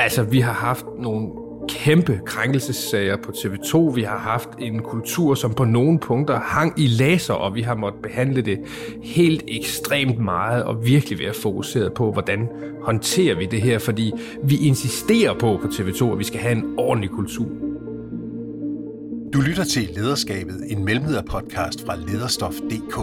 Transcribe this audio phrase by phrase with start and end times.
[0.00, 1.28] Altså, vi har haft nogle
[1.68, 3.78] kæmpe krænkelsessager på TV2.
[3.78, 7.74] Vi har haft en kultur, som på nogle punkter hang i laser, og vi har
[7.74, 8.58] måttet behandle det
[9.02, 12.48] helt ekstremt meget og virkelig være fokuseret på, hvordan
[12.82, 14.12] håndterer vi det her, fordi
[14.44, 17.48] vi insisterer på på TV2, at vi skal have en ordentlig kultur.
[19.32, 22.98] Du lytter til Lederskabet, en mellemlederpodcast fra lederstof.dk.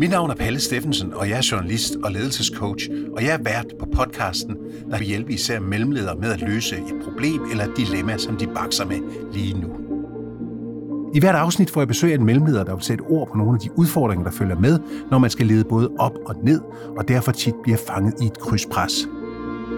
[0.00, 3.66] Mit navn er Palle Steffensen, og jeg er journalist og ledelsescoach, og jeg er vært
[3.78, 4.56] på podcasten,
[4.90, 8.46] der vil hjælpe især mellemledere med at løse et problem eller et dilemma, som de
[8.46, 8.98] bakser med
[9.32, 9.68] lige nu.
[11.14, 13.54] I hvert afsnit får jeg besøg af en mellemleder, der vil sætte ord på nogle
[13.54, 14.78] af de udfordringer, der følger med,
[15.10, 16.60] når man skal lede både op og ned,
[16.96, 19.08] og derfor tit bliver fanget i et krydspres.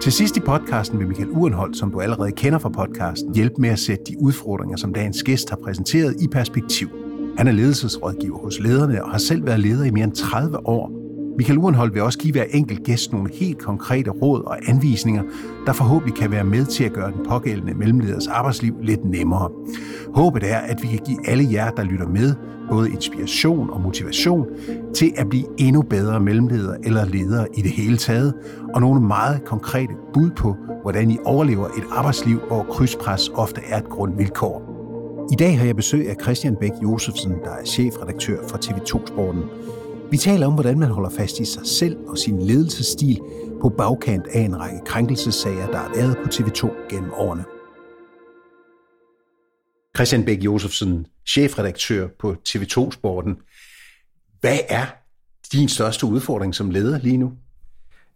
[0.03, 3.71] Til sidst i podcasten vil Michael Urenholdt, som du allerede kender fra podcasten, hjælpe med
[3.71, 6.89] at sætte de udfordringer, som dagens gæst har præsenteret, i perspektiv.
[7.41, 10.91] Han er ledelsesrådgiver hos lederne og har selv været leder i mere end 30 år.
[11.37, 15.23] Michael Urenhold vil også give hver enkelt gæst nogle helt konkrete råd og anvisninger,
[15.67, 19.51] der forhåbentlig kan være med til at gøre den pågældende mellemleders arbejdsliv lidt nemmere.
[20.15, 22.35] Håbet er, at vi kan give alle jer, der lytter med,
[22.71, 24.47] både inspiration og motivation
[24.95, 28.35] til at blive endnu bedre mellemleder eller ledere i det hele taget,
[28.75, 33.79] og nogle meget konkrete bud på, hvordan I overlever et arbejdsliv, hvor krydspres ofte er
[33.79, 34.70] et grundvilkår.
[35.33, 39.45] I dag har jeg besøg af Christian Bæk Josefsen, der er chefredaktør for TV2 Sporten.
[40.11, 43.21] Vi taler om, hvordan man holder fast i sig selv og sin ledelsesstil
[43.61, 47.45] på bagkant af en række krænkelsessager, der har været på TV2 gennem årene.
[49.97, 53.37] Christian Bæk Josefsen, chefredaktør på TV2 Sporten.
[54.41, 54.87] Hvad er
[55.53, 57.33] din største udfordring som leder lige nu?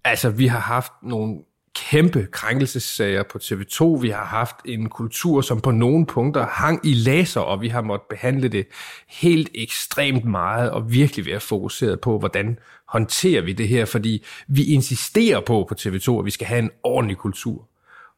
[0.05, 1.37] Altså, vi har haft nogle
[1.75, 3.85] kæmpe krænkelsessager på TV2.
[4.01, 7.83] Vi har haft en kultur, som på nogle punkter hang i laser, og vi har
[7.83, 8.67] måttet behandle det
[9.09, 12.59] helt ekstremt meget og virkelig være fokuseret på, hvordan
[12.89, 16.71] håndterer vi det her, fordi vi insisterer på på TV2, at vi skal have en
[16.83, 17.69] ordentlig kultur.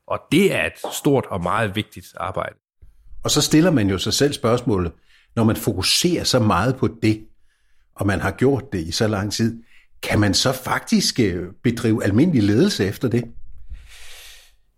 [0.06, 2.54] Og det er et stort og meget vigtigt arbejde.
[3.24, 4.92] Og så stiller man jo sig selv spørgsmålet,
[5.36, 7.26] når man fokuserer så meget på det,
[7.94, 9.62] og man har gjort det i så lang tid,
[10.02, 13.24] kan man så faktisk øh, bedrive almindelig ledelse efter det?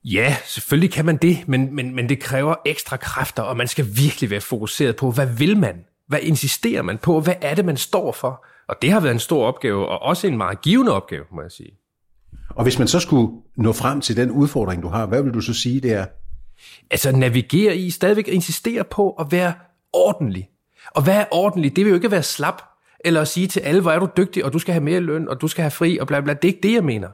[0.04, 3.86] Ja, selvfølgelig kan man det, men, men, men det kræver ekstra kræfter, og man skal
[3.96, 5.84] virkelig være fokuseret på, hvad vil man?
[6.06, 7.20] Hvad insisterer man på?
[7.20, 8.44] Hvad er det, man står for?
[8.68, 11.52] Og det har været en stor opgave, og også en meget givende opgave, må jeg
[11.52, 11.70] sige.
[12.50, 15.40] Og hvis man så skulle nå frem til den udfordring, du har, hvad vil du
[15.40, 16.06] så sige, det er?
[16.90, 19.52] Altså navigere i, stadigvæk insistere på at være
[19.92, 20.48] ordentlig.
[20.90, 21.76] Og hvad er ordentlig?
[21.76, 22.62] Det vil jo ikke være slap,
[23.04, 25.28] eller at sige til alle, hvor er du dygtig, og du skal have mere løn,
[25.28, 26.32] og du skal have fri, og bla bla.
[26.32, 27.08] Det er ikke det, jeg mener.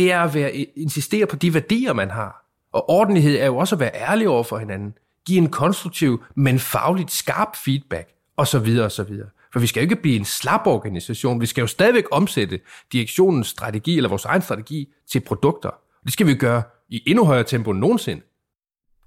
[0.00, 2.44] Det er at være, insistere på de værdier, man har.
[2.72, 4.92] Og ordentlighed er jo også at være ærlig over for hinanden.
[5.26, 9.28] Give en konstruktiv, men fagligt skarp feedback, og så videre, og så videre.
[9.52, 11.40] For vi skal jo ikke blive en slap organisation.
[11.40, 12.60] Vi skal jo stadigvæk omsætte
[12.92, 15.70] direktionens strategi, eller vores egen strategi, til produkter.
[16.04, 18.22] Det skal vi gøre i endnu højere tempo end nogensinde.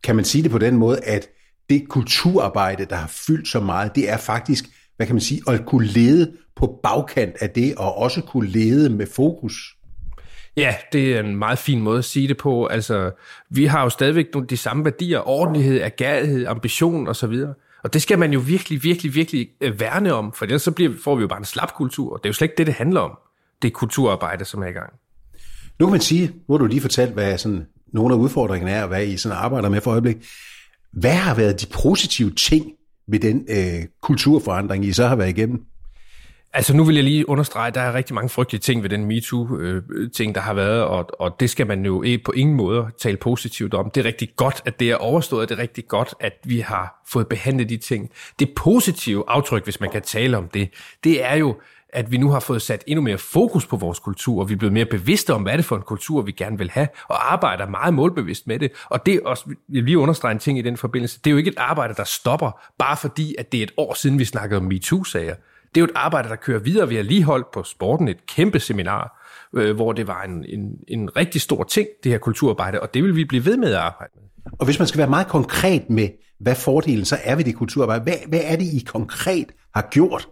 [0.03, 1.29] Kan man sige det på den måde, at
[1.69, 4.65] det kulturarbejde, der har fyldt så meget, det er faktisk,
[4.95, 8.89] hvad kan man sige, at kunne lede på bagkant af det, og også kunne lede
[8.89, 9.75] med fokus?
[10.57, 12.65] Ja, det er en meget fin måde at sige det på.
[12.65, 13.11] Altså,
[13.49, 17.45] vi har jo stadigvæk de samme værdier, ordentlighed, agerighed, ambition osv.,
[17.83, 20.93] og det skal man jo virkelig, virkelig, virkelig øh, værne om, for ellers så bliver,
[21.03, 22.17] får vi jo bare en slap kultur.
[22.17, 23.17] Det er jo slet ikke det, det handler om.
[23.61, 24.93] Det er kulturarbejde, som er i gang.
[25.79, 28.87] Nu kan man sige, hvor du lige fortalt, hvad sådan, nogle af udfordringerne er, og
[28.87, 30.17] hvad I sådan arbejder med for øjeblik.
[30.93, 32.65] Hvad har været de positive ting
[33.07, 35.61] ved den øh, kulturforandring, I så har været igennem?
[36.55, 39.05] Altså nu vil jeg lige understrege, at der er rigtig mange frygtelige ting ved den
[39.05, 43.17] MeToo-ting, øh, der har været, og, og det skal man jo på ingen måde tale
[43.17, 43.89] positivt om.
[43.89, 47.03] Det er rigtig godt, at det er overstået, det er rigtig godt, at vi har
[47.07, 48.09] fået behandlet de ting.
[48.39, 50.69] Det positive aftryk, hvis man kan tale om det,
[51.03, 51.55] det er jo,
[51.89, 54.57] at vi nu har fået sat endnu mere fokus på vores kultur, og vi er
[54.57, 57.33] blevet mere bevidste om, hvad er det for en kultur, vi gerne vil have, og
[57.33, 58.71] arbejder meget målbevidst med det.
[58.89, 61.31] Og det er også, jeg vil lige understrege en ting i den forbindelse, det er
[61.31, 64.25] jo ikke et arbejde, der stopper, bare fordi, at det er et år siden, vi
[64.25, 65.35] snakkede om MeToo-sager.
[65.75, 66.89] Det er jo et arbejde, der kører videre.
[66.89, 70.77] Vi har lige holdt på sporten et kæmpe seminar, øh, hvor det var en, en,
[70.87, 73.79] en rigtig stor ting, det her kulturarbejde, og det vil vi blive ved med at
[73.79, 74.51] arbejde med.
[74.59, 76.09] Og hvis man skal være meget konkret med,
[76.39, 80.27] hvad fordelen så er ved det kulturarbejde, hvad, hvad er det, I konkret har gjort?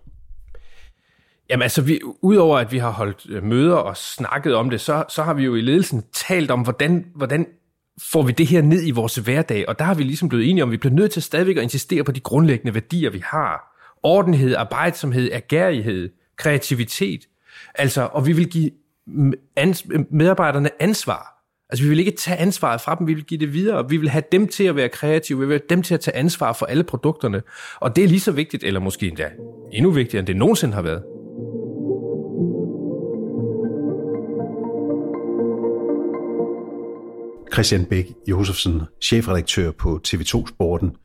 [1.50, 5.04] Jamen altså, vi, udover at vi har holdt øh, møder og snakket om det, så,
[5.10, 7.48] så har vi jo i ledelsen talt om, hvordan, hvordan
[8.12, 10.64] får vi det her ned i vores hverdag, og der har vi ligesom blevet enige
[10.64, 13.71] om, at vi bliver nødt til stadigvæk at insistere på de grundlæggende værdier, vi har
[14.04, 17.28] ordenhed, arbejdsomhed, agerighed, kreativitet.
[17.76, 18.72] Altså, og vi vil give
[20.12, 21.38] medarbejderne ansvar.
[21.70, 23.90] Altså, vi vil ikke tage ansvaret fra dem, vi vil give det videre.
[23.90, 26.18] Vi vil have dem til at være kreative, vi vil have dem til at tage
[26.18, 27.42] ansvar for alle produkterne.
[27.80, 29.30] Og det er lige så vigtigt, eller måske endda
[29.74, 31.04] endnu vigtigere, end det nogensinde har været.
[37.54, 40.96] Christian Bæk Josefsen, chefredaktør på TV2 Sporten.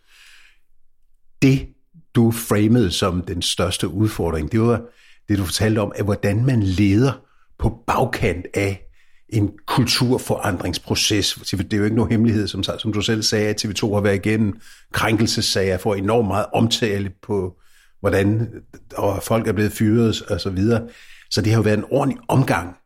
[1.42, 1.68] Det,
[2.16, 4.80] du framede som den største udfordring, det var
[5.28, 7.12] det, du fortalte om, at hvordan man leder
[7.58, 8.82] på bagkant af
[9.28, 11.34] en kulturforandringsproces.
[11.34, 14.26] Det er jo ikke nogen hemmelighed, som, som du selv sagde, at TV2 har været
[14.26, 14.60] igennem
[14.92, 17.56] krænkelsesager, for enormt meget omtale på,
[18.00, 18.48] hvordan
[18.96, 20.88] og folk er blevet fyret og så videre.
[21.30, 22.76] Så det har jo været en ordentlig omgang.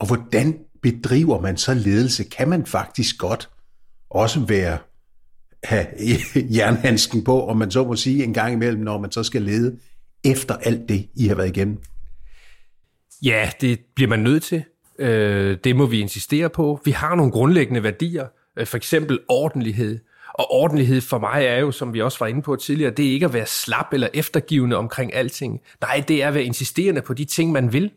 [0.00, 2.24] Og hvordan bedriver man så ledelse?
[2.24, 3.50] Kan man faktisk godt
[4.10, 4.78] også være
[5.64, 5.86] have
[6.56, 9.78] jernhandsken på, om man så må sige, en gang imellem, når man så skal lede
[10.24, 11.78] efter alt det, I har været igennem?
[13.22, 14.64] Ja, det bliver man nødt til.
[14.98, 16.80] Øh, det må vi insistere på.
[16.84, 18.26] Vi har nogle grundlæggende værdier,
[18.56, 19.98] øh, for eksempel ordentlighed.
[20.34, 23.10] Og ordentlighed for mig er jo, som vi også var inde på tidligere, det er
[23.10, 25.60] ikke at være slap eller eftergivende omkring alting.
[25.80, 27.90] Nej, det er at være insisterende på de ting, man vil.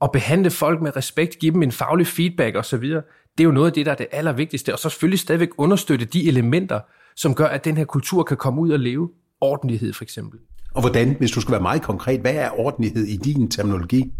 [0.00, 2.94] Og behandle folk med respekt, give dem en faglig feedback osv.
[3.38, 4.72] Det er jo noget af det, der er det allervigtigste.
[4.72, 6.80] Og så selvfølgelig stadigvæk understøtte de elementer,
[7.16, 9.10] som gør, at den her kultur kan komme ud og leve.
[9.40, 10.40] Ordentlighed for eksempel.
[10.74, 14.12] Og hvordan, hvis du skal være meget konkret, hvad er ordentlighed i din terminologi?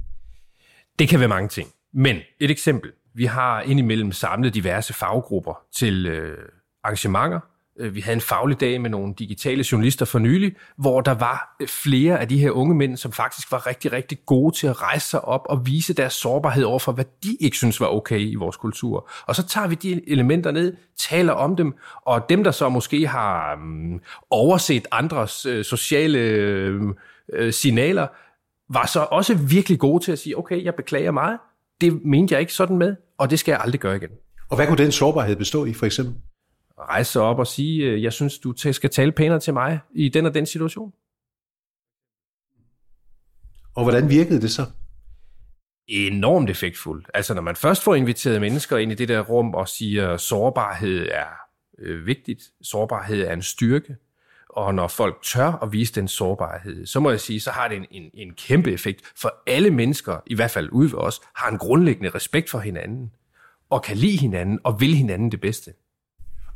[0.99, 1.69] Det kan være mange ting.
[1.95, 2.93] Men et eksempel.
[3.15, 6.39] Vi har indimellem samlet diverse faggrupper til øh,
[6.85, 7.41] arrangementer.
[7.79, 11.57] Øh, vi havde en faglig dag med nogle digitale journalister for nylig, hvor der var
[11.61, 14.83] øh, flere af de her unge mænd, som faktisk var rigtig, rigtig gode til at
[14.83, 18.21] rejse sig op og vise deres sårbarhed over for, hvad de ikke synes var okay
[18.21, 19.11] i vores kultur.
[19.27, 23.07] Og så tager vi de elementer ned, taler om dem, og dem, der så måske
[23.07, 24.01] har mm,
[24.31, 26.17] overset andres øh, sociale
[27.51, 28.07] signaler,
[28.73, 31.39] var så også virkelig gode til at sige, okay, jeg beklager meget,
[31.81, 34.11] det mente jeg ikke sådan med, og det skal jeg aldrig gøre igen.
[34.51, 36.15] Og hvad kunne den sårbarhed bestå i, for eksempel?
[36.79, 40.09] Rejse sig op og sige, øh, jeg synes, du skal tale pænere til mig i
[40.09, 40.93] den og den situation.
[43.75, 44.67] Og hvordan virkede det så?
[45.89, 47.11] Enormt effektfuldt.
[47.15, 50.21] Altså når man først får inviteret mennesker ind i det der rum og siger, at
[50.21, 51.27] sårbarhed er
[51.79, 53.97] øh, vigtigt, sårbarhed er en styrke,
[54.49, 57.77] og når folk tør at vise den sårbarhed, så må jeg sige, så har det
[57.77, 59.13] en, en, en kæmpe effekt.
[59.21, 63.13] For alle mennesker, i hvert fald ude ved os, har en grundlæggende respekt for hinanden,
[63.71, 65.73] og kan lide hinanden, og vil hinanden det bedste.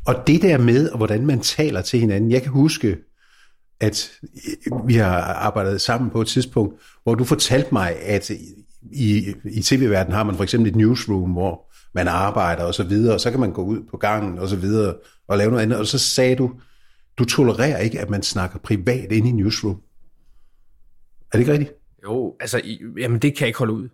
[0.06, 2.96] Og det der med, hvordan man taler til hinanden, jeg kan huske,
[3.80, 4.10] at
[4.66, 8.30] øh, vi har arbejdet sammen på et tidspunkt, hvor du fortalte mig, at
[8.92, 13.14] i, i tv-verdenen har man for eksempel et newsroom, hvor man arbejder og så videre,
[13.14, 14.94] og så kan man gå ud på gangen og så videre
[15.28, 16.50] og lave noget andet, og så sagde du,
[17.18, 19.80] du tolererer ikke, at man snakker privat inde i newsroom.
[21.32, 21.72] Er det ikke rigtigt?
[22.04, 22.60] Jo, altså,
[22.98, 23.88] jamen det kan jeg ikke holde ud.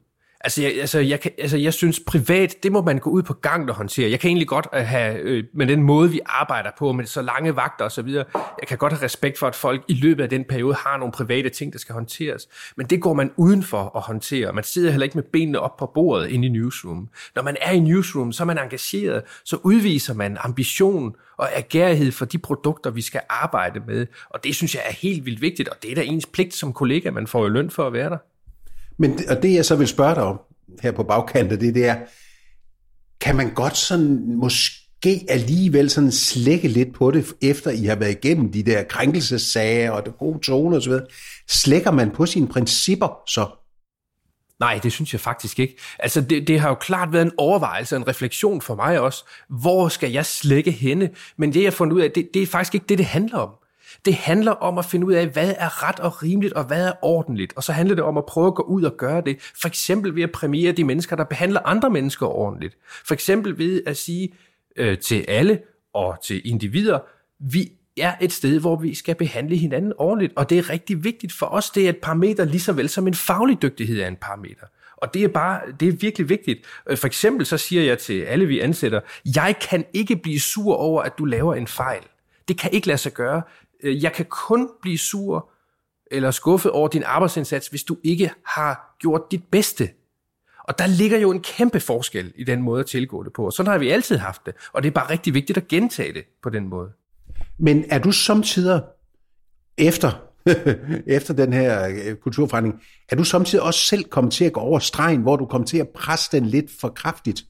[0.46, 3.32] Altså jeg, altså, jeg, kan, altså, jeg synes privat, det må man gå ud på
[3.32, 4.10] gang og håndtere.
[4.10, 7.22] Jeg kan egentlig godt øh, have, øh, med den måde, vi arbejder på, med så
[7.22, 10.22] lange vagter og så videre, jeg kan godt have respekt for, at folk i løbet
[10.22, 12.48] af den periode har nogle private ting, der skal håndteres.
[12.76, 14.52] Men det går man udenfor at håndtere.
[14.52, 17.08] Man sidder heller ikke med benene op på bordet inde i newsroom.
[17.34, 22.12] Når man er i newsroom, så er man engageret, så udviser man ambition og agerighed
[22.12, 24.06] for de produkter, vi skal arbejde med.
[24.30, 26.72] Og det synes jeg er helt vildt vigtigt, og det er da ens pligt som
[26.72, 27.10] kollega.
[27.10, 28.18] Man får jo løn for at være der.
[28.98, 30.40] Men, og det jeg så vil spørge dig om
[30.82, 31.96] her på bagkanten, det, det er,
[33.20, 38.10] kan man godt sådan måske alligevel sådan slække lidt på det, efter I har været
[38.24, 40.92] igennem de der krænkelsesager og det gode tone osv.,
[41.48, 43.46] slækker man på sine principper så?
[44.60, 45.78] Nej, det synes jeg faktisk ikke.
[45.98, 49.24] Altså, det, det har jo klart været en overvejelse, en refleksion for mig også.
[49.48, 51.10] Hvor skal jeg slække henne?
[51.36, 53.38] Men det, jeg har fundet ud af, det, det er faktisk ikke det, det handler
[53.38, 53.50] om.
[54.04, 56.92] Det handler om at finde ud af, hvad er ret og rimeligt, og hvad er
[57.02, 57.52] ordentligt.
[57.56, 59.36] Og så handler det om at prøve at gå ud og gøre det.
[59.60, 62.76] For eksempel ved at præmiere de mennesker, der behandler andre mennesker ordentligt.
[63.06, 64.32] For eksempel ved at sige
[64.76, 65.58] øh, til alle
[65.94, 66.98] og til individer,
[67.40, 71.32] vi er et sted, hvor vi skal behandle hinanden ordentligt, og det er rigtig vigtigt
[71.32, 71.70] for os.
[71.70, 74.66] Det er et parameter lige så vel som en faglig dygtighed er en parameter.
[74.96, 76.66] Og det er bare, det er virkelig vigtigt.
[76.88, 79.00] Øh, for eksempel så siger jeg til alle, vi ansætter,
[79.36, 82.02] jeg kan ikke blive sur over, at du laver en fejl.
[82.48, 83.42] Det kan ikke lade sig gøre.
[83.82, 85.50] Øh, jeg kan kun blive sur
[86.10, 89.88] eller skuffet over din arbejdsindsats, hvis du ikke har gjort dit bedste.
[90.68, 93.46] Og der ligger jo en kæmpe forskel i den måde at tilgå det på.
[93.46, 94.54] Og sådan har vi altid haft det.
[94.72, 96.90] Og det er bare rigtig vigtigt at gentage det på den måde.
[97.58, 98.82] Men er du samtidig
[99.78, 100.22] efter,
[101.06, 104.78] efter den her øh, kulturforandring, er du samtidig også selv kommet til at gå over
[104.78, 107.44] stregen, hvor du kommer til at presse den lidt for kraftigt?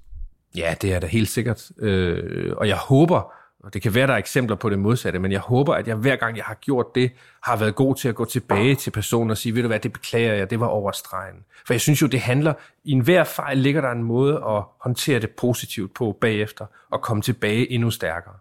[0.57, 1.71] Ja, det er da helt sikkert.
[1.79, 3.33] Øh, og jeg håber,
[3.67, 5.97] og det kan være, der er eksempler på det modsatte, men jeg håber, at jeg
[5.97, 9.31] hver gang, jeg har gjort det, har været god til at gå tilbage til personen
[9.31, 11.37] og sige, ved du hvad, det beklager jeg, det var over stregen.
[11.67, 12.55] For jeg synes jo, det handler,
[12.85, 17.23] i enhver fejl ligger der en måde at håndtere det positivt på bagefter, og komme
[17.23, 18.35] tilbage endnu stærkere.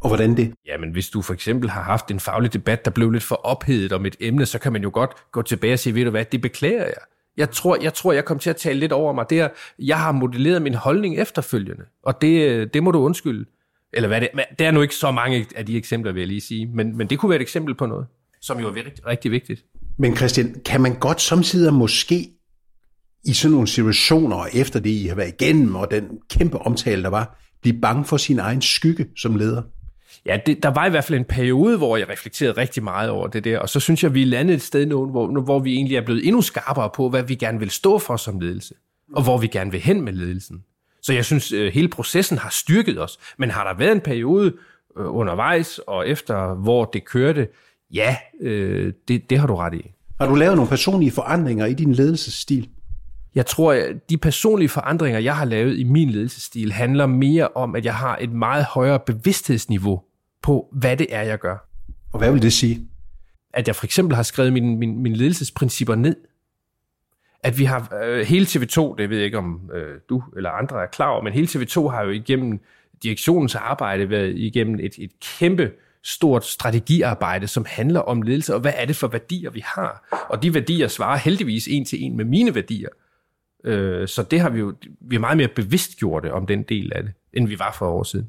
[0.00, 0.54] Og hvordan det?
[0.66, 3.92] Jamen, hvis du for eksempel har haft en faglig debat, der blev lidt for ophedet
[3.92, 6.24] om et emne, så kan man jo godt gå tilbage og sige, ved du hvad,
[6.24, 7.02] det beklager jeg.
[7.36, 9.30] Jeg tror, jeg tror, jeg kom til at tale lidt over mig.
[9.30, 9.48] Det er,
[9.78, 13.44] jeg har modelleret min holdning efterfølgende, og det, det må du undskylde.
[13.92, 14.28] Eller hvad det,
[14.58, 17.06] det er nu ikke så mange af de eksempler, vil jeg lige sige, men, men
[17.06, 18.06] det kunne være et eksempel på noget,
[18.40, 19.64] som jo er rigtig, rigtig vigtigt.
[19.98, 22.28] Men Christian, kan man godt samtidig måske
[23.24, 27.08] i sådan nogle situationer, efter det I har været igennem, og den kæmpe omtale, der
[27.08, 29.62] var, blive bange for sin egen skygge som leder?
[30.26, 33.26] Ja, det, der var i hvert fald en periode, hvor jeg reflekterede rigtig meget over
[33.26, 35.74] det der, og så synes jeg, vi er landet et sted nu, hvor, hvor vi
[35.74, 38.74] egentlig er blevet endnu skarpere på, hvad vi gerne vil stå for som ledelse,
[39.12, 40.64] og hvor vi gerne vil hen med ledelsen.
[41.08, 43.18] Så jeg synes, øh, hele processen har styrket os.
[43.38, 44.52] Men har der været en periode
[44.98, 47.48] øh, undervejs og efter, hvor det kørte,
[47.94, 49.90] ja, øh, det, det har du ret i.
[50.20, 52.68] Har du lavet nogle personlige forandringer i din ledelsesstil?
[53.34, 57.76] Jeg tror, at de personlige forandringer, jeg har lavet i min ledelsesstil, handler mere om,
[57.76, 60.02] at jeg har et meget højere bevidsthedsniveau
[60.42, 61.68] på, hvad det er, jeg gør.
[62.12, 62.88] Og hvad vil det sige?
[63.54, 66.16] At jeg for eksempel har skrevet mine, mine, mine ledelsesprincipper ned.
[67.42, 70.82] At vi har øh, hele TV2, det ved jeg ikke om øh, du eller andre
[70.82, 72.60] er klar over, men hele TV2 har jo igennem
[73.02, 75.70] direktionens arbejde været igennem et, et kæmpe
[76.04, 80.26] stort strategiarbejde, som handler om ledelse, og hvad er det for værdier, vi har?
[80.30, 82.88] Og de værdier svarer heldigvis en til en med mine værdier.
[83.64, 86.62] Øh, så det har vi jo, vi er meget mere bevidst gjort det om den
[86.62, 88.28] del af det, end vi var for år siden.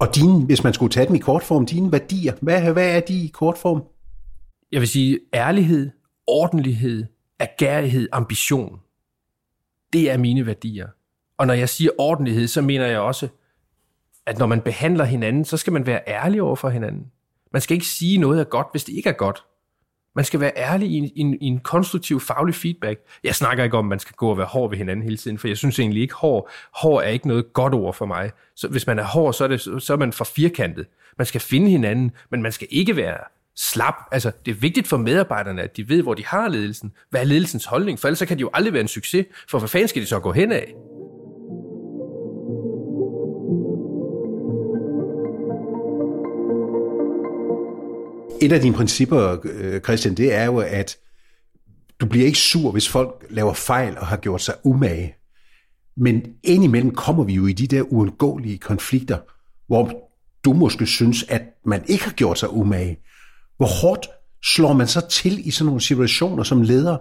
[0.00, 3.24] Og dine, hvis man skulle tage dem i kortform, dine værdier, hvad, hvad er de
[3.24, 3.82] i kortform?
[4.72, 5.90] Jeg vil sige ærlighed,
[6.26, 7.04] ordentlighed,
[7.38, 8.80] agerighed, ambition.
[9.92, 10.88] Det er mine værdier.
[11.38, 13.28] Og når jeg siger ordentlighed, så mener jeg også,
[14.26, 17.06] at når man behandler hinanden, så skal man være ærlig over for hinanden.
[17.52, 19.44] Man skal ikke sige noget er godt, hvis det ikke er godt.
[20.16, 23.00] Man skal være ærlig i en, i, en, i en konstruktiv faglig feedback.
[23.24, 25.38] Jeg snakker ikke om, at man skal gå og være hård ved hinanden hele tiden,
[25.38, 28.30] for jeg synes egentlig ikke, hård, hård er ikke noget godt ord for mig.
[28.56, 30.86] Så hvis man er hård, så er, det, så er man for firkantet.
[31.18, 33.18] Man skal finde hinanden, men man skal ikke være
[33.56, 33.94] slap.
[34.12, 36.92] Altså, det er vigtigt for medarbejderne, at de ved, hvor de har ledelsen.
[37.10, 37.98] Hvad er ledelsens holdning?
[37.98, 39.26] For ellers så kan de jo aldrig være en succes.
[39.48, 40.74] For hvad fanden skal de så gå hen af?
[48.40, 50.96] Et af dine principper, øh, Christian, det er jo, at
[52.00, 55.14] du bliver ikke sur, hvis folk laver fejl og har gjort sig umage.
[55.96, 59.18] Men indimellem kommer vi jo i de der uundgåelige konflikter,
[59.66, 60.10] hvor
[60.44, 62.98] du måske synes, at man ikke har gjort sig umage.
[63.56, 64.08] Hvor hårdt
[64.44, 66.96] slår man så til i sådan nogle situationer som leder?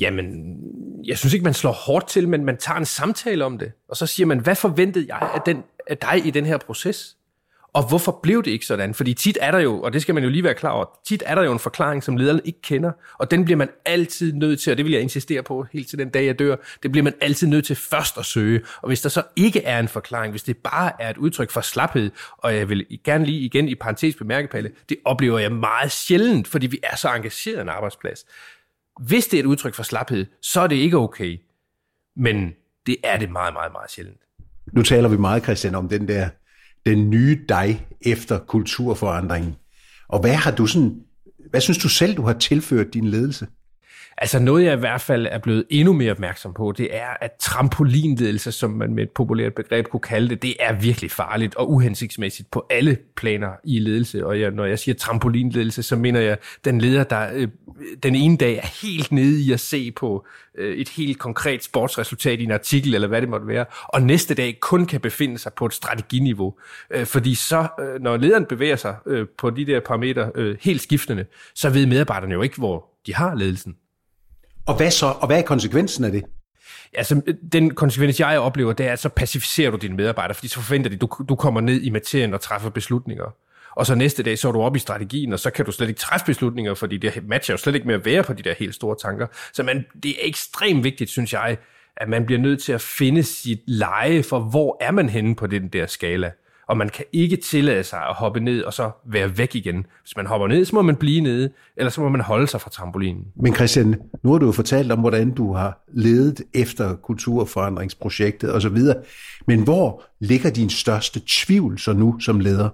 [0.00, 0.56] Jamen,
[1.04, 3.72] jeg synes ikke, man slår hårdt til, men man tager en samtale om det.
[3.88, 7.16] Og så siger man, hvad forventede jeg af, den, af dig i den her proces?
[7.74, 8.94] Og hvorfor blev det ikke sådan?
[8.94, 11.22] Fordi tit er der jo, og det skal man jo lige være klar over, tit
[11.26, 14.60] er der jo en forklaring, som lederne ikke kender, og den bliver man altid nødt
[14.60, 17.02] til, og det vil jeg insistere på helt til den dag, jeg dør, det bliver
[17.02, 18.60] man altid nødt til først at søge.
[18.82, 21.60] Og hvis der så ikke er en forklaring, hvis det bare er et udtryk for
[21.60, 25.92] slaphed, og jeg vil gerne lige igen i parentes bemærke, Palle, det oplever jeg meget
[25.92, 28.24] sjældent, fordi vi er så engageret i en arbejdsplads.
[29.00, 31.40] Hvis det er et udtryk for slaphed, så er det ikke okay.
[32.16, 32.52] Men
[32.86, 34.20] det er det meget, meget, meget sjældent.
[34.72, 36.28] Nu taler vi meget, Christian, om den der
[36.86, 39.54] den nye dig efter kulturforandringen.
[40.08, 41.00] Og hvad har du sådan,
[41.50, 43.46] hvad synes du selv, du har tilført din ledelse?
[44.18, 47.32] Altså noget, jeg i hvert fald er blevet endnu mere opmærksom på, det er, at
[47.40, 51.70] trampolinledelse, som man med et populært begreb kunne kalde det, det er virkelig farligt og
[51.70, 54.26] uhensigtsmæssigt på alle planer i ledelse.
[54.26, 57.48] Og jeg, når jeg siger trampolinledelse, så mener jeg den leder, der øh,
[58.02, 60.26] den ene dag er helt nede i at se på
[60.58, 64.34] øh, et helt konkret sportsresultat i en artikel, eller hvad det måtte være, og næste
[64.34, 66.54] dag kun kan befinde sig på et strateginiveau.
[66.90, 70.82] Øh, fordi så, øh, når lederen bevæger sig øh, på de der parametre øh, helt
[70.82, 73.76] skiftende, så ved medarbejderne jo ikke, hvor de har ledelsen.
[74.66, 75.06] Og hvad så?
[75.06, 76.24] Og hvad er konsekvensen af det?
[76.94, 80.60] Altså, den konsekvens, jeg oplever, det er, at så pacificerer du dine medarbejdere, fordi så
[80.60, 83.34] forventer de, du, du kommer ned i materien og træffer beslutninger.
[83.76, 85.88] Og så næste dag, så er du oppe i strategien, og så kan du slet
[85.88, 88.54] ikke træffe beslutninger, fordi det matcher jo slet ikke med at være på de der
[88.58, 89.26] helt store tanker.
[89.52, 91.56] Så man, det er ekstremt vigtigt, synes jeg,
[91.96, 95.46] at man bliver nødt til at finde sit leje for, hvor er man henne på
[95.46, 96.32] den der skala
[96.72, 99.86] og man kan ikke tillade sig at hoppe ned og så være væk igen.
[100.02, 102.60] Hvis man hopper ned, så må man blive nede, eller så må man holde sig
[102.60, 103.24] fra trampolinen.
[103.36, 108.78] Men Christian, nu har du jo fortalt om, hvordan du har ledet efter kulturforandringsprojektet osv.,
[109.46, 112.68] men hvor ligger din største tvivl så nu som leder?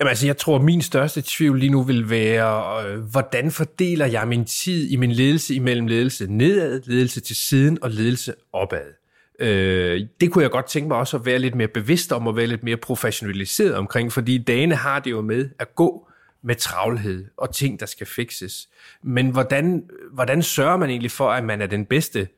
[0.00, 4.06] Jamen altså, jeg tror, at min største tvivl lige nu vil være, øh, hvordan fordeler
[4.06, 8.99] jeg min tid i min ledelse imellem ledelse nedad, ledelse til siden og ledelse opad.
[9.40, 12.36] Øh, det kunne jeg godt tænke mig også at være lidt mere bevidst om, og
[12.36, 16.06] være lidt mere professionaliseret omkring, fordi dagene har det jo med at gå
[16.42, 18.68] med travlhed og ting, der skal fikses.
[19.02, 22.28] Men hvordan, hvordan sørger man egentlig for, at man er den bedste,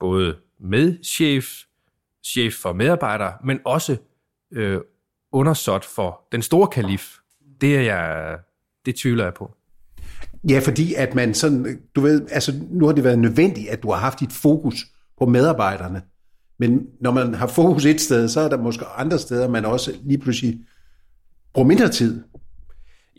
[0.00, 1.46] både med chef,
[2.24, 3.96] chef for medarbejdere, men også
[4.52, 4.80] øh,
[5.32, 7.16] undersåt for den store kalif?
[7.60, 8.38] Det er jeg,
[8.86, 9.54] det tvivler jeg på.
[10.48, 13.90] Ja, fordi at man sådan, du ved, altså nu har det været nødvendigt, at du
[13.90, 14.86] har haft dit fokus
[15.18, 16.02] på medarbejderne.
[16.60, 19.92] Men når man har fokus et sted, så er der måske andre steder, man også
[20.02, 20.60] lige pludselig
[21.54, 22.22] bruger mindre tid.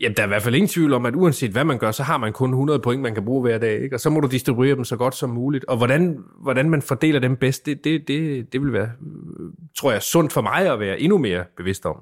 [0.00, 2.02] Jamen, der er i hvert fald ingen tvivl om, at uanset hvad man gør, så
[2.02, 3.96] har man kun 100 point, man kan bruge hver dag, ikke?
[3.96, 5.64] og så må du distribuere dem så godt som muligt.
[5.64, 8.90] Og hvordan, hvordan man fordeler dem bedst, det, det, det, det vil være,
[9.78, 11.96] tror jeg, sundt for mig at være endnu mere bevidst om.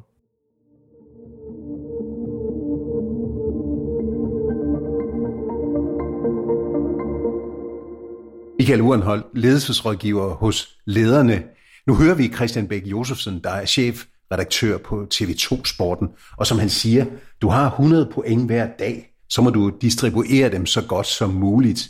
[8.61, 11.43] Michael Urenhold, ledelsesrådgiver hos Lederne.
[11.87, 16.59] Nu hører vi Christian Bæk Josefsen, der er chef redaktør på TV2 Sporten, og som
[16.59, 17.05] han siger,
[17.43, 21.89] du har 100 point hver dag, så må du distribuere dem så godt som muligt.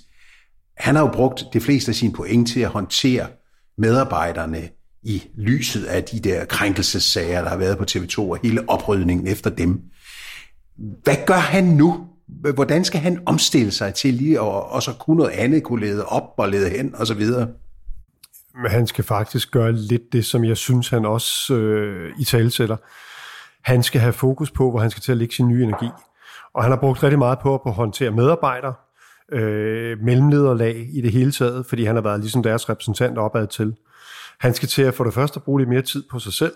[0.76, 3.26] Han har jo brugt de fleste af sine point til at håndtere
[3.78, 4.68] medarbejderne
[5.02, 9.50] i lyset af de der krænkelsessager, der har været på TV2, og hele oprydningen efter
[9.50, 9.80] dem.
[11.04, 12.09] Hvad gør han nu?
[12.54, 16.06] Hvordan skal han omstille sig til lige og, og så kunne noget andet kunne lede
[16.06, 17.48] op og lede hen og så videre?
[18.62, 22.76] Men han skal faktisk gøre lidt det, som jeg synes, han også øh, i talsætter.
[23.62, 25.88] Han skal have fokus på, hvor han skal til at lægge sin nye energi.
[26.54, 28.74] Og han har brugt rigtig meget på at håndtere medarbejdere,
[29.32, 33.76] øh, mellemlederlag i det hele taget, fordi han har været ligesom deres repræsentant opad til.
[34.40, 36.54] Han skal til at for det første bruge lidt mere tid på sig selv.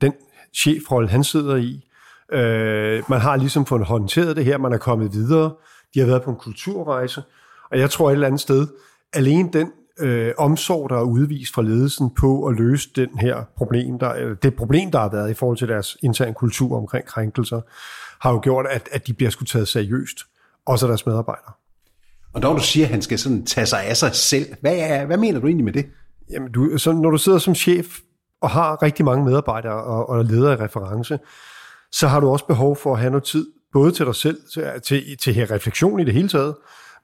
[0.00, 0.12] Den
[0.54, 1.88] chefrolle, han sidder i.
[2.32, 5.52] Øh, man har ligesom fået håndteret det her, man er kommet videre.
[5.94, 7.22] De har været på en kulturrejse.
[7.70, 8.68] Og jeg tror et eller andet sted,
[9.12, 13.98] alene den øh, omsorg, der er udvist fra ledelsen på at løse den her problem,
[13.98, 17.60] der, eller det problem, der har været i forhold til deres interne kultur omkring krænkelser,
[18.20, 20.18] har jo gjort, at, at de bliver skulle taget seriøst,
[20.66, 21.52] også deres medarbejdere.
[22.34, 25.06] Og når du siger, at han skal sådan tage sig af sig selv, hvad, er,
[25.06, 25.86] hvad mener du egentlig med det?
[26.30, 27.86] Jamen, du, så når du sidder som chef
[28.40, 31.18] og har rigtig mange medarbejdere og, og leder i reference,
[31.98, 34.64] så har du også behov for at have noget tid, både til dig selv, til,
[34.84, 36.54] til, til her refleksion i det hele taget,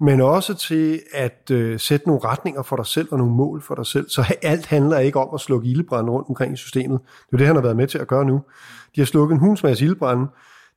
[0.01, 3.75] men også til at øh, sætte nogle retninger for dig selv og nogle mål for
[3.75, 4.09] dig selv.
[4.09, 7.01] Så alt handler ikke om at slukke ildebrænde rundt omkring i systemet.
[7.27, 8.43] Det er det, han har været med til at gøre nu.
[8.97, 10.27] De har slukket en hunds masse ildebrænde.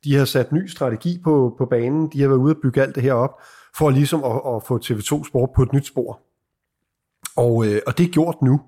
[0.03, 2.09] De har sat ny strategi på, på banen.
[2.13, 3.41] De har været ude og bygge alt det her op,
[3.77, 6.19] for ligesom at, at få TV2 Sport på et nyt spor.
[7.35, 8.61] Og, øh, og det er gjort nu.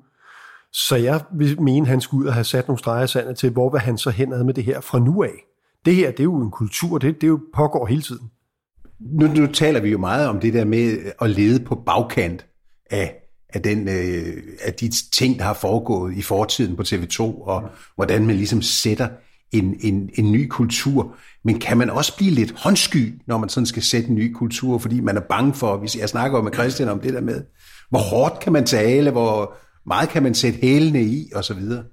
[0.74, 3.50] Så jeg vil mene, at han skulle ud og have sat nogle streger sandet til,
[3.50, 5.44] hvor vil han så henad med det her fra nu af.
[5.86, 8.30] Det her, det er jo en kultur, det, det jo pågår hele tiden
[9.00, 12.46] nu, nu taler vi jo meget om det der med at lede på bagkant
[12.92, 13.16] af,
[13.50, 18.26] af, den, øh, af de ting, der har foregået i fortiden på TV2, og hvordan
[18.26, 19.10] man ligesom sætter
[19.52, 21.16] en, en, en ny kultur.
[21.44, 24.78] Men kan man også blive lidt håndsky, når man sådan skal sætte en ny kultur,
[24.78, 27.44] fordi man er bange for, hvis jeg snakker med Christian om det der med,
[27.90, 31.84] hvor hårdt kan man tale, hvor meget kan man sætte hælene i, og så videre.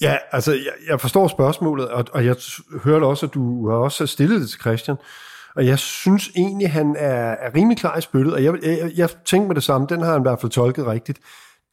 [0.00, 2.36] Ja, altså jeg, jeg forstår spørgsmålet, og, og jeg
[2.84, 4.96] hørte også, at du har også stillet det til Christian.
[5.56, 9.10] Og jeg synes egentlig, han er, er rimelig klar i spyttet, og jeg, jeg, jeg
[9.24, 11.18] tænker med det samme, den har han i hvert fald tolket rigtigt.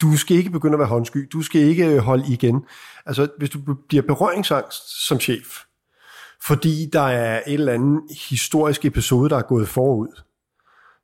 [0.02, 2.66] Du skal ikke begynde at være håndsky, du skal ikke øh, holde igen.
[3.06, 5.60] Altså, hvis du bliver berøringsangst som chef,
[6.44, 10.22] fordi der er en eller anden historisk episode, der er gået forud,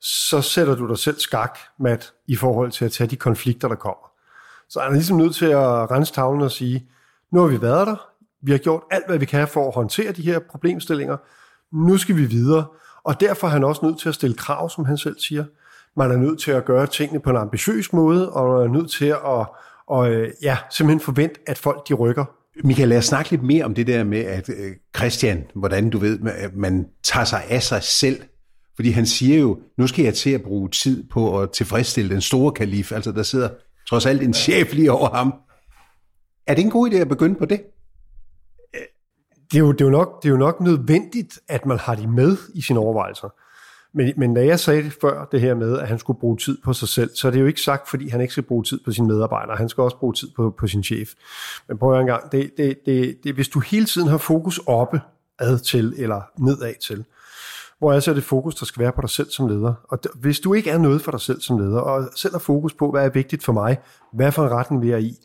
[0.02, 3.76] så sætter du dig selv skak, Matt, i forhold til at tage de konflikter, der
[3.76, 4.07] kommer.
[4.70, 6.90] Så er han ligesom nødt til at rense tavlen og sige,
[7.32, 8.10] nu har vi været der,
[8.42, 11.18] vi har gjort alt, hvad vi kan for at håndtere de her problemstillinger,
[11.72, 12.66] nu skal vi videre.
[13.04, 15.46] Og derfor er han også nødt til at stille krav, som han selv siger.
[15.98, 18.92] Man er nødt til at gøre tingene på en ambitiøs måde, og man er nødt
[18.92, 19.48] til at
[19.88, 22.26] og, øh, ja, simpelthen forvente, at folk de rykker.
[22.64, 25.98] Michael, lad os snakke lidt mere om det der med, at øh, Christian, hvordan du
[25.98, 26.20] ved,
[26.54, 28.22] man tager sig af sig selv.
[28.76, 32.22] Fordi han siger jo, nu skal jeg til at bruge tid på at tilfredsstille den
[32.22, 33.50] store kalif, altså der sidder
[33.90, 35.34] trods alt en chef lige over ham.
[36.48, 37.62] Er det en god idé at begynde på det?
[39.52, 41.96] det, er jo, det, er jo nok, det er jo nok nødvendigt, at man har
[41.96, 43.30] de med i sine overvejelser.
[43.94, 46.58] Men, men når jeg sagde det før, det her med, at han skulle bruge tid
[46.64, 48.80] på sig selv, så er det jo ikke sagt, fordi han ikke skal bruge tid
[48.86, 49.58] på sine medarbejdere.
[49.58, 51.10] Han skal også bruge tid på, på sin chef.
[51.68, 55.02] Men prøv en gang, det, det, det, det, hvis du hele tiden har fokus oppe
[55.40, 57.06] ad til eller nedad til,
[57.80, 59.74] hvor er det fokus, der skal være på dig selv som leder.
[59.90, 62.74] Og hvis du ikke er noget for dig selv som leder, og selv har fokus
[62.74, 63.78] på, hvad er vigtigt for mig,
[64.14, 65.16] hvad for en retning vi er i,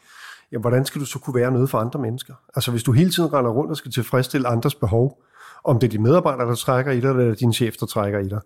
[0.52, 2.34] ja, hvordan skal du så kunne være noget for andre mennesker?
[2.54, 5.22] Altså hvis du hele tiden render rundt og skal tilfredsstille andres behov,
[5.64, 8.28] om det er dine medarbejdere, der trækker i dig, eller din chef, der trækker i
[8.28, 8.40] dig,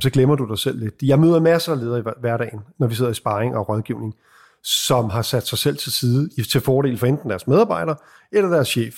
[0.00, 0.94] så glemmer du dig selv lidt.
[1.02, 4.14] Jeg møder masser af ledere i hverdagen, når vi sidder i sparring og rådgivning,
[4.62, 7.96] som har sat sig selv til side til fordel for enten deres medarbejdere
[8.32, 8.94] eller deres chef.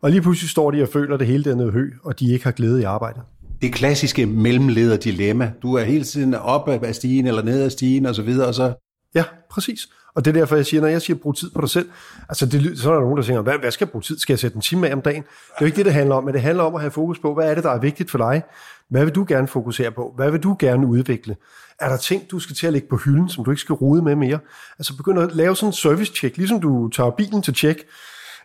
[0.00, 2.32] Og lige pludselig står de og føler, at det hele er noget hø, og de
[2.32, 3.22] ikke har glæde i arbejdet.
[3.62, 5.52] Det klassiske mellemleder-dilemma.
[5.62, 8.54] Du er hele tiden oppe af stigen eller ned af stigen og så videre, og
[8.54, 8.74] så
[9.16, 9.88] Ja, præcis.
[10.14, 11.88] Og det er derfor, jeg siger, når jeg siger, brug tid på dig selv,
[12.28, 14.18] altså det, så er der nogen, der tænker, hvad, hvad skal jeg bruge tid?
[14.18, 15.22] Skal jeg sætte en time af om dagen?
[15.22, 17.18] Det er jo ikke det, det handler om, men det handler om at have fokus
[17.18, 18.42] på, hvad er det, der er vigtigt for dig?
[18.90, 20.12] Hvad vil du gerne fokusere på?
[20.16, 21.36] Hvad vil du gerne udvikle?
[21.80, 24.02] Er der ting, du skal til at lægge på hylden, som du ikke skal rode
[24.02, 24.38] med mere?
[24.78, 27.76] Altså begynd at lave sådan en service-check, ligesom du tager bilen til tjek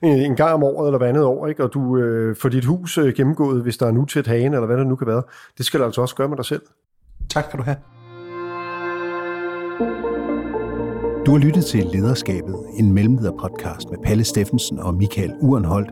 [0.04, 1.64] en gang om året eller hver andet år, ikke?
[1.64, 4.56] og du øh, får dit hus øh, gennemgået, hvis der er nu til et hane,
[4.56, 5.24] eller hvad det nu kan være.
[5.58, 6.62] Det skal du altså også gøre med dig selv.
[7.30, 7.78] Tak skal du have.
[11.26, 15.92] Du har lyttet til Lederskabet, en mellemleder-podcast med Palle Steffensen og Michael Urenholdt.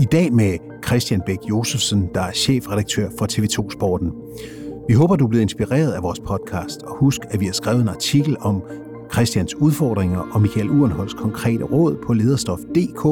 [0.00, 4.12] I dag med Christian Bæk Josefsen, der er chefredaktør for TV2 Sporten.
[4.88, 7.80] Vi håber, du er blevet inspireret af vores podcast, og husk, at vi har skrevet
[7.80, 8.62] en artikel om
[9.12, 13.02] Christians udfordringer og Michael Urenholds konkrete råd på lederstof.dk,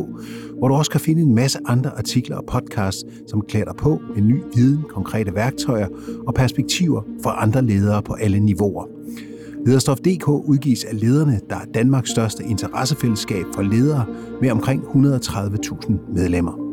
[0.58, 4.00] hvor du også kan finde en masse andre artikler og podcasts, som klæder dig på
[4.14, 5.86] med ny viden, konkrete værktøjer
[6.26, 8.86] og perspektiver for andre ledere på alle niveauer.
[9.66, 14.04] Lederstof.dk udgives af lederne, der er Danmarks største interessefællesskab for ledere
[14.40, 16.69] med omkring 130.000 medlemmer.